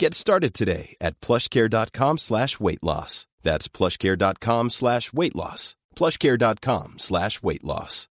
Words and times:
Get 0.00 0.14
started 0.14 0.54
today 0.54 0.96
at 0.98 1.20
plushcare.com 1.20 2.16
slash 2.16 2.58
weight 2.58 2.82
loss. 2.82 3.26
That's 3.42 3.68
plushcare.com 3.68 4.70
slash 4.70 5.12
weight 5.12 5.36
loss. 5.36 5.76
plushcare.com 5.94 6.94
slash 6.96 7.42
weight 7.42 7.62
loss. 7.62 8.08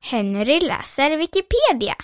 Henry 0.00 0.58
läser 0.58 1.16
Wikipedia. 1.16 1.94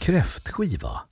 Kräftskiva. 0.00 1.02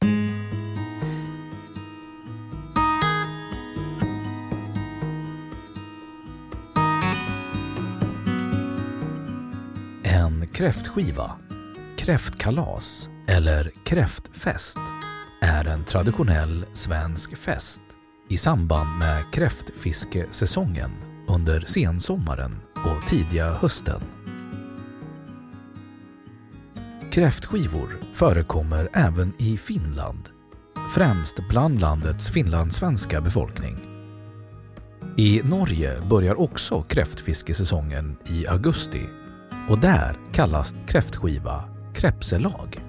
En 10.14 10.46
kräftskiva, 10.46 11.32
kräftkalas 11.96 13.08
eller 13.26 13.72
kräftfest 13.84 14.78
är 15.40 15.64
en 15.64 15.84
traditionell 15.84 16.66
svensk 16.72 17.36
fest 17.36 17.80
i 18.28 18.36
samband 18.36 18.98
med 18.98 19.24
kräftfiskesäsongen 19.32 20.90
under 21.28 21.60
sensommaren 21.60 22.60
och 22.74 23.08
tidiga 23.10 23.52
hösten. 23.52 24.00
Kräftskivor 27.12 27.88
förekommer 28.12 28.88
även 28.92 29.32
i 29.38 29.56
Finland, 29.56 30.28
främst 30.94 31.48
bland 31.48 31.80
landets 31.80 32.30
finlandssvenska 32.30 33.20
befolkning. 33.20 33.76
I 35.16 35.40
Norge 35.44 36.00
börjar 36.10 36.40
också 36.40 36.82
kräftfiskesäsongen 36.82 38.16
i 38.26 38.46
augusti 38.46 39.08
och 39.68 39.78
där 39.78 40.16
kallas 40.32 40.74
kräftskiva 40.86 41.64
krepselag. 41.94 42.82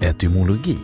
Etymologi 0.00 0.78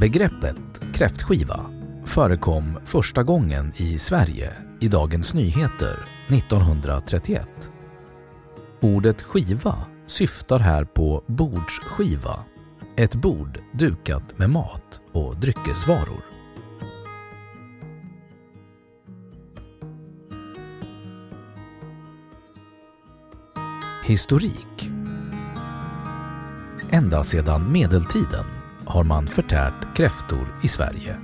Begreppet 0.00 0.56
kräftskiva 0.94 1.60
förekom 2.04 2.78
första 2.84 3.22
gången 3.22 3.72
i 3.76 3.98
Sverige 3.98 4.52
i 4.80 4.88
Dagens 4.88 5.34
Nyheter 5.34 5.96
1931. 6.28 7.70
Ordet 8.80 9.22
skiva 9.22 9.76
syftar 10.06 10.58
här 10.58 10.84
på 10.84 11.24
bordsskiva, 11.26 12.44
ett 13.02 13.14
bord 13.14 13.58
dukat 13.72 14.38
med 14.38 14.50
mat 14.50 15.00
och 15.12 15.36
dryckesvaror. 15.36 16.22
Historik 24.04 24.90
Ända 26.90 27.24
sedan 27.24 27.72
medeltiden 27.72 28.44
har 28.86 29.04
man 29.04 29.28
förtärt 29.28 29.96
kräftor 29.96 30.46
i 30.62 30.68
Sverige. 30.68 31.16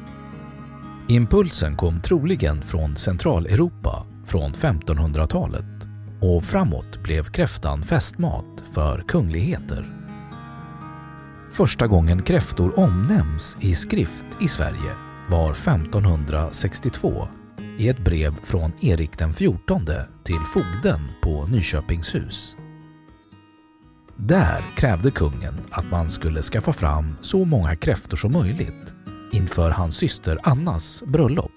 Impulsen 1.08 1.76
kom 1.76 2.00
troligen 2.00 2.62
från 2.62 2.96
Centraleuropa 2.96 4.06
från 4.26 4.52
1500-talet 4.52 5.88
och 6.20 6.44
framåt 6.44 7.02
blev 7.02 7.24
kräftan 7.24 7.82
festmat 7.82 8.64
för 8.74 9.04
kungligheter. 9.08 9.97
Första 11.52 11.86
gången 11.86 12.22
kräftor 12.22 12.78
omnämns 12.78 13.56
i 13.60 13.74
skrift 13.74 14.26
i 14.40 14.48
Sverige 14.48 14.94
var 15.30 15.50
1562 15.50 17.28
i 17.78 17.88
ett 17.88 17.98
brev 17.98 18.34
från 18.44 18.72
Erik 18.80 19.18
den 19.18 19.32
XIV 19.32 19.48
till 20.24 20.40
fogden 20.54 21.00
på 21.22 21.46
Nyköpingshus. 21.46 22.56
Där 24.16 24.60
krävde 24.76 25.10
kungen 25.10 25.60
att 25.70 25.90
man 25.90 26.10
skulle 26.10 26.42
skaffa 26.42 26.72
fram 26.72 27.16
så 27.20 27.44
många 27.44 27.76
kräftor 27.76 28.16
som 28.16 28.32
möjligt 28.32 28.94
inför 29.32 29.70
hans 29.70 29.96
syster 29.96 30.38
Annas 30.42 31.02
bröllop. 31.06 31.52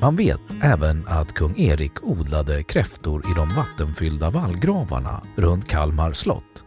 Man 0.00 0.16
vet 0.16 0.40
även 0.62 1.08
att 1.08 1.34
kung 1.34 1.58
Erik 1.58 1.92
odlade 2.02 2.62
kräftor 2.62 3.24
i 3.30 3.34
de 3.36 3.48
vattenfyllda 3.54 4.30
vallgravarna 4.30 5.22
runt 5.36 5.68
Kalmar 5.68 6.12
slott. 6.12 6.64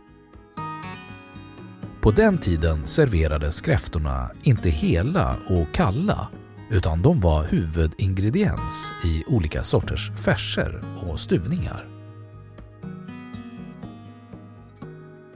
På 2.04 2.12
den 2.12 2.38
tiden 2.38 2.88
serverades 2.88 3.62
kräftorna 3.62 4.32
inte 4.44 4.70
hela 4.70 5.36
och 5.50 5.74
kalla 5.74 6.28
utan 6.72 7.02
de 7.02 7.20
var 7.20 7.44
huvudingrediens 7.44 8.92
i 9.06 9.24
olika 9.28 9.64
sorters 9.64 10.12
färser 10.12 10.82
och 11.02 11.20
stuvningar. 11.20 11.86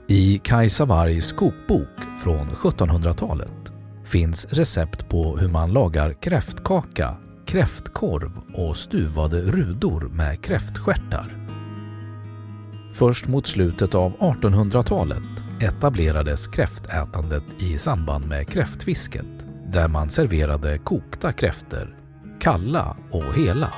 I 0.06 0.38
Kajsa 0.38 0.84
Wargs 0.84 1.32
kokbok 1.32 2.00
från 2.22 2.48
1700-talet 2.48 3.72
finns 4.04 4.44
recept 4.44 5.08
på 5.08 5.36
hur 5.36 5.48
man 5.48 5.72
lagar 5.72 6.12
kräftkaka, 6.12 7.16
kräftkorv 7.46 8.40
och 8.54 8.76
stuvade 8.76 9.40
rudor 9.40 10.10
med 10.12 10.44
kräftstjärtar. 10.44 11.26
Först 12.94 13.28
mot 13.28 13.46
slutet 13.46 13.94
av 13.94 14.12
1800-talet 14.12 15.47
etablerades 15.60 16.46
kräftätandet 16.46 17.44
i 17.58 17.78
samband 17.78 18.26
med 18.26 18.48
kräftfisket 18.48 19.46
där 19.66 19.88
man 19.88 20.10
serverade 20.10 20.78
kokta 20.78 21.32
kräftor, 21.32 21.96
kalla 22.40 22.96
och 23.10 23.24
hela. 23.34 23.72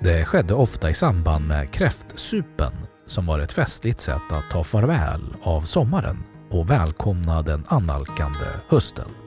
Det 0.00 0.24
skedde 0.24 0.54
ofta 0.54 0.90
i 0.90 0.94
samband 0.94 1.48
med 1.48 1.70
kräftsupen 1.70 2.72
som 3.06 3.26
var 3.26 3.38
ett 3.38 3.52
festligt 3.52 4.00
sätt 4.00 4.32
att 4.32 4.50
ta 4.50 4.64
farväl 4.64 5.22
av 5.42 5.60
sommaren 5.60 6.16
och 6.50 6.70
välkomna 6.70 7.42
den 7.42 7.64
annalkande 7.68 8.46
hösten. 8.68 9.23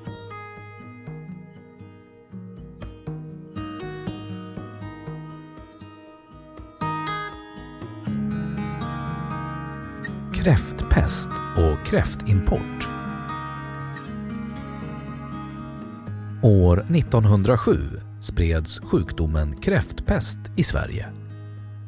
Kräftpest 10.48 11.30
och 11.58 11.86
kräftimport 11.88 12.90
År 16.44 16.80
1907 16.80 17.78
spreds 18.22 18.80
sjukdomen 18.80 19.56
kräftpest 19.62 20.40
i 20.56 20.64
Sverige. 20.64 21.10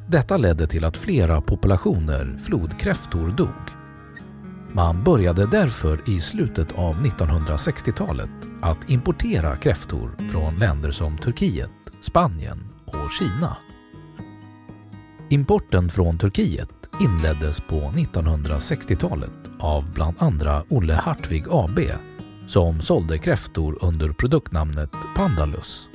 Detta 0.07 0.37
ledde 0.37 0.67
till 0.67 0.85
att 0.85 0.97
flera 0.97 1.41
populationer 1.41 2.37
flodkräftor 2.45 3.29
dog. 3.29 3.71
Man 4.73 5.03
började 5.03 5.47
därför 5.47 6.09
i 6.09 6.21
slutet 6.21 6.71
av 6.71 6.95
1960-talet 6.95 8.29
att 8.61 8.89
importera 8.89 9.55
kräftor 9.55 10.11
från 10.31 10.55
länder 10.55 10.91
som 10.91 11.17
Turkiet, 11.17 11.71
Spanien 12.01 12.69
och 12.85 13.11
Kina. 13.19 13.57
Importen 15.29 15.89
från 15.89 16.17
Turkiet 16.17 16.78
inleddes 16.99 17.59
på 17.59 17.79
1960-talet 17.79 19.31
av 19.59 19.93
bland 19.93 20.15
andra 20.19 20.63
Olle 20.69 20.93
Hartvig 20.93 21.45
AB 21.49 21.79
som 22.47 22.81
sålde 22.81 23.17
kräftor 23.17 23.77
under 23.81 24.09
produktnamnet 24.09 24.91
Pandalus. 25.15 25.89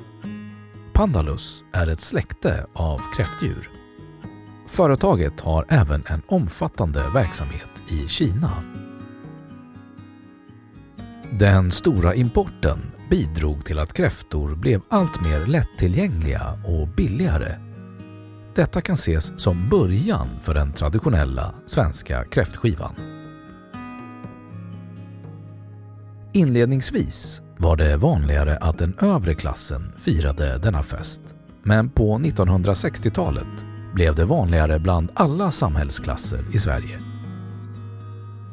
Pandalus 0.92 1.64
är 1.72 1.86
ett 1.86 2.00
släkte 2.00 2.66
av 2.72 3.00
kräftdjur. 3.16 3.70
Företaget 4.68 5.40
har 5.40 5.66
även 5.68 6.02
en 6.06 6.22
omfattande 6.26 7.02
verksamhet 7.14 7.70
i 7.88 8.08
Kina. 8.08 8.50
Den 11.30 11.72
stora 11.72 12.14
importen 12.14 12.78
bidrog 13.10 13.64
till 13.64 13.78
att 13.78 13.92
kräftor 13.92 14.54
blev 14.54 14.80
allt 14.88 15.20
mer 15.24 15.46
lättillgängliga 15.46 16.58
och 16.64 16.88
billigare. 16.88 17.73
Detta 18.54 18.80
kan 18.80 18.94
ses 18.94 19.32
som 19.40 19.68
början 19.68 20.28
för 20.42 20.54
den 20.54 20.72
traditionella 20.72 21.54
svenska 21.66 22.24
kräftskivan. 22.24 22.94
Inledningsvis 26.32 27.42
var 27.58 27.76
det 27.76 27.96
vanligare 27.96 28.56
att 28.56 28.78
den 28.78 28.94
övre 29.00 29.34
klassen 29.34 29.92
firade 29.98 30.58
denna 30.58 30.82
fest. 30.82 31.22
Men 31.62 31.88
på 31.88 32.18
1960-talet 32.18 33.66
blev 33.94 34.14
det 34.14 34.24
vanligare 34.24 34.78
bland 34.78 35.10
alla 35.14 35.50
samhällsklasser 35.50 36.44
i 36.52 36.58
Sverige. 36.58 36.98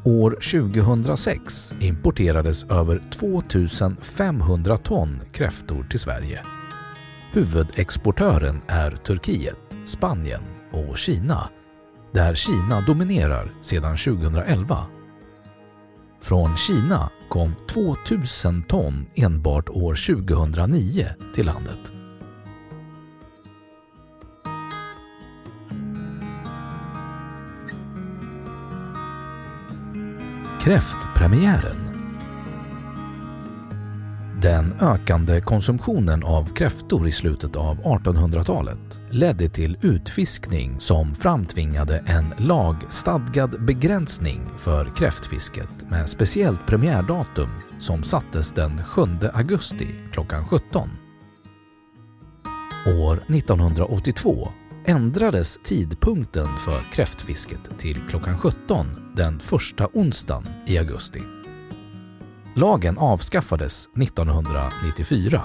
År 0.03 0.31
2006 0.31 1.73
importerades 1.79 2.63
över 2.63 3.01
2500 3.11 4.77
ton 4.77 5.21
kräftor 5.31 5.85
till 5.89 5.99
Sverige. 5.99 6.41
Huvudexportören 7.33 8.61
är 8.67 8.91
Turkiet, 8.91 9.70
Spanien 9.91 10.41
och 10.71 10.97
Kina, 10.97 11.49
där 12.11 12.35
Kina 12.35 12.81
dominerar 12.87 13.51
sedan 13.61 13.97
2011. 13.97 14.77
Från 16.21 16.57
Kina 16.57 17.09
kom 17.29 17.55
2000 17.69 18.63
ton 18.63 19.05
enbart 19.15 19.69
år 19.69 20.15
2009 20.23 21.07
till 21.35 21.45
landet. 21.45 21.79
Kräftpremiären 30.61 31.90
den 34.41 34.73
ökande 34.79 35.41
konsumtionen 35.41 36.23
av 36.23 36.53
kräftor 36.53 37.07
i 37.07 37.11
slutet 37.11 37.55
av 37.55 37.77
1800-talet 37.83 38.99
ledde 39.09 39.49
till 39.49 39.77
utfiskning 39.81 40.79
som 40.79 41.15
framtvingade 41.15 42.03
en 42.07 42.33
lagstadgad 42.37 43.65
begränsning 43.65 44.41
för 44.57 44.95
kräftfisket 44.95 45.89
med 45.89 46.09
speciellt 46.09 46.65
premiärdatum 46.67 47.49
som 47.79 48.03
sattes 48.03 48.51
den 48.51 48.83
7 48.83 49.01
augusti 49.33 49.87
klockan 50.11 50.45
17. 50.47 50.89
År 53.01 53.23
1982 53.27 54.47
ändrades 54.85 55.59
tidpunkten 55.63 56.47
för 56.65 56.93
kräftfisket 56.93 57.79
till 57.79 57.97
klockan 58.09 58.37
17 58.37 58.85
den 59.15 59.39
första 59.39 59.87
onsdagen 59.93 60.43
i 60.65 60.77
augusti. 60.77 61.21
Lagen 62.53 62.97
avskaffades 62.97 63.89
1994. 64.01 65.41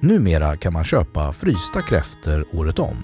Numera 0.00 0.56
kan 0.56 0.72
man 0.72 0.84
köpa 0.84 1.32
frysta 1.32 1.82
kräftor 1.82 2.46
året 2.52 2.78
om, 2.78 2.96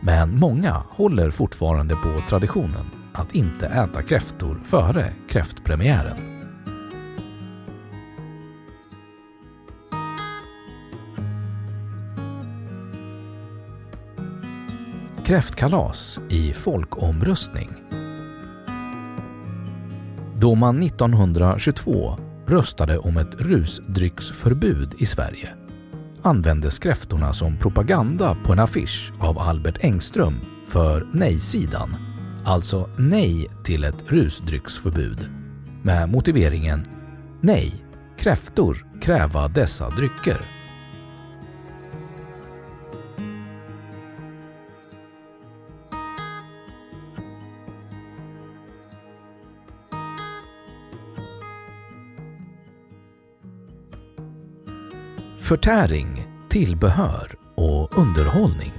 men 0.00 0.38
många 0.38 0.82
håller 0.90 1.30
fortfarande 1.30 1.94
på 1.94 2.20
traditionen 2.28 2.90
att 3.12 3.34
inte 3.34 3.66
äta 3.66 4.02
kräftor 4.02 4.60
före 4.64 5.12
kräftpremiären. 5.28 6.16
Kräftkalas 15.24 16.20
i 16.28 16.52
folkomröstning 16.52 17.68
då 20.48 20.54
man 20.54 20.82
1922 20.82 22.18
röstade 22.46 22.98
om 22.98 23.16
ett 23.16 23.34
rusdrycksförbud 23.40 24.94
i 24.98 25.06
Sverige. 25.06 25.48
Användes 26.22 26.78
kräftorna 26.78 27.32
som 27.32 27.56
propaganda 27.56 28.36
på 28.44 28.52
en 28.52 28.58
affisch 28.58 29.12
av 29.20 29.38
Albert 29.38 29.78
Engström 29.80 30.34
för 30.68 31.06
nej-sidan, 31.12 31.96
alltså 32.44 32.90
nej 32.96 33.50
till 33.64 33.84
ett 33.84 34.04
rusdrycksförbud, 34.06 35.28
med 35.82 36.08
motiveringen 36.08 36.86
Nej, 37.40 37.84
kräftor 38.18 38.86
kräva 39.00 39.48
dessa 39.48 39.90
drycker. 39.90 40.57
Förtäring, 55.48 56.26
tillbehör 56.48 57.34
och 57.54 57.98
underhållning. 57.98 58.72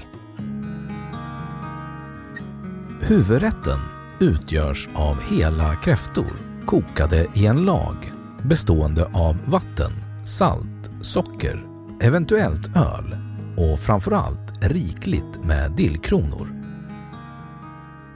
Huvudrätten 3.02 3.80
utgörs 4.20 4.90
av 4.96 5.22
hela 5.22 5.76
kräftor 5.76 6.34
kokade 6.66 7.28
i 7.34 7.46
en 7.46 7.66
lag 7.66 8.14
bestående 8.44 9.06
av 9.06 9.38
vatten, 9.46 9.92
salt, 10.26 10.92
socker, 11.02 11.66
eventuellt 12.02 12.76
öl 12.76 13.18
och 13.58 13.80
framförallt 13.80 14.54
rikligt 14.62 15.44
med 15.44 15.72
dillkronor. 15.72 16.48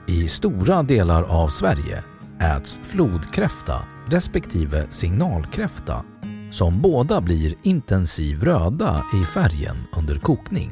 I 0.08 0.28
stora 0.28 0.84
delar 0.84 1.24
av 1.24 1.48
Sverige 1.48 2.04
äts 2.39 2.80
flodkräfta 2.84 3.80
respektive 4.08 4.88
signalkräfta 4.89 6.04
som 6.54 6.82
båda 6.82 7.22
blir 7.22 7.56
intensiv 7.64 8.44
röda 8.44 9.04
i 9.22 9.26
färgen 9.26 9.78
under 9.98 10.20
kokning. 10.20 10.72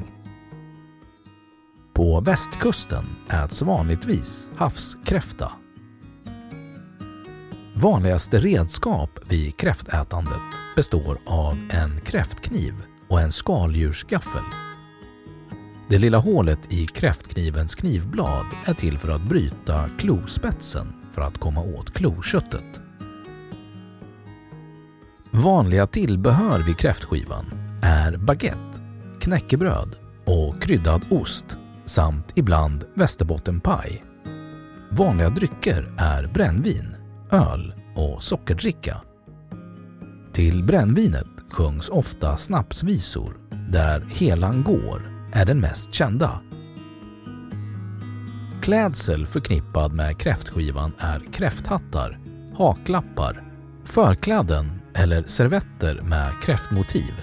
På 1.92 2.20
västkusten 2.20 3.04
äts 3.30 3.62
vanligtvis 3.62 4.48
havskräfta. 4.56 5.52
Vanligaste 7.74 8.40
redskap 8.40 9.10
vid 9.28 9.56
kräftätandet 9.56 10.42
består 10.76 11.18
av 11.26 11.58
en 11.70 12.00
kräftkniv 12.00 12.74
och 13.08 13.20
en 13.20 13.32
skaldjursgaffel. 13.32 14.42
Det 15.88 15.98
lilla 15.98 16.18
hålet 16.18 16.72
i 16.72 16.86
kräftknivens 16.86 17.74
knivblad 17.74 18.46
är 18.64 18.74
till 18.74 18.98
för 18.98 19.08
att 19.08 19.28
bryta 19.28 19.88
klospetsen 19.98 20.92
för 21.12 21.22
att 21.22 21.38
komma 21.38 21.60
åt 21.60 21.90
kloköttet. 21.90 22.81
Vanliga 25.34 25.86
tillbehör 25.86 26.58
vid 26.58 26.76
kräftskivan 26.76 27.44
är 27.82 28.16
baguette, 28.16 28.80
knäckebröd 29.20 29.96
och 30.24 30.62
kryddad 30.62 31.02
ost 31.10 31.56
samt 31.84 32.26
ibland 32.34 32.84
västerbottenpaj. 32.94 34.04
Vanliga 34.90 35.28
drycker 35.28 35.94
är 35.98 36.26
brännvin, 36.26 36.94
öl 37.30 37.74
och 37.94 38.22
sockerdricka. 38.22 39.00
Till 40.32 40.62
brännvinet 40.62 41.26
sjungs 41.50 41.88
ofta 41.88 42.36
snapsvisor 42.36 43.36
där 43.68 44.00
Helan 44.00 44.62
går 44.62 45.02
är 45.32 45.44
den 45.44 45.60
mest 45.60 45.94
kända. 45.94 46.40
Klädsel 48.62 49.26
förknippad 49.26 49.92
med 49.92 50.18
kräftskivan 50.18 50.92
är 50.98 51.20
kräfthattar, 51.32 52.18
haklappar, 52.56 53.42
förkläden 53.84 54.81
eller 54.94 55.22
servetter 55.22 56.02
med 56.02 56.32
kräftmotiv. 56.42 57.22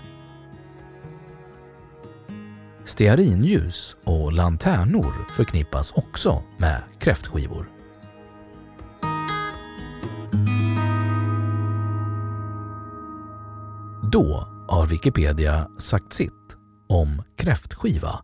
Stearinljus 2.85 3.95
och 4.03 4.33
lanternor 4.33 5.13
förknippas 5.35 5.91
också 5.91 6.43
med 6.57 6.81
kräftskivor. 6.99 7.69
Då 14.11 14.47
har 14.67 14.85
Wikipedia 14.85 15.67
sagt 15.77 16.13
sitt 16.13 16.57
om 16.87 17.23
kräftskiva. 17.35 18.23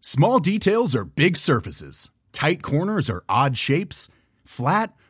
Small 0.00 0.42
details 0.42 0.94
are 0.94 1.04
big 1.04 1.36
surfaces. 1.36 2.10
Tight 2.32 2.62
corners 2.62 3.10
are 3.10 3.20
odd 3.46 3.58
shapes. 3.58 4.10
Flat, 4.46 4.90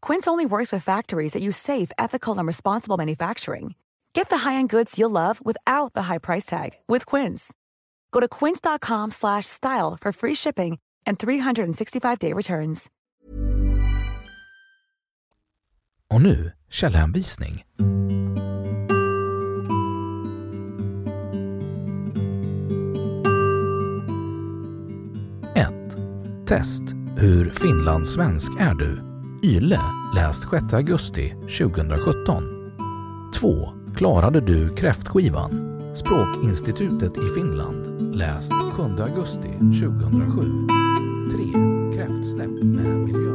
Quince 0.00 0.28
only 0.28 0.46
works 0.46 0.72
with 0.72 0.84
factories 0.84 1.32
that 1.32 1.42
use 1.42 1.56
safe, 1.56 1.90
ethical, 1.98 2.38
and 2.38 2.46
responsible 2.46 2.96
manufacturing. 2.96 3.74
Get 4.12 4.28
the 4.30 4.48
high-end 4.48 4.70
goods 4.70 4.98
you'll 4.98 5.10
love 5.10 5.44
without 5.44 5.94
the 5.94 6.02
high 6.02 6.18
price 6.18 6.44
tag 6.44 6.70
with 6.86 7.04
Quince. 7.06 7.52
Go 8.12 8.20
to 8.20 8.28
quince.com/style 8.28 9.98
for 10.00 10.12
free 10.12 10.34
shipping 10.34 10.78
and 11.06 11.18
365-day 11.18 12.32
returns. 12.32 12.90
Och 16.12 16.22
nu 16.22 16.52
källhänvisning. 16.70 17.64
Ett. 25.56 25.96
Test. 26.48 26.82
Hur 27.16 27.50
finlandssvensk 27.50 28.52
är 28.60 28.74
du? 28.74 29.09
Yle, 29.42 29.80
läst 30.14 30.50
6 30.50 30.74
augusti 30.74 31.34
2017. 31.58 32.44
2. 33.34 33.68
Klarade 33.96 34.40
du 34.40 34.74
kräftskivan? 34.74 35.50
Språkinstitutet 35.94 37.16
i 37.16 37.34
Finland, 37.34 38.14
läst 38.16 38.52
7 38.52 38.82
augusti 38.82 39.48
2007. 39.58 40.42
3. 41.30 41.96
Kräftsläpp 41.96 42.64
med 42.64 43.00
miljö 43.00 43.29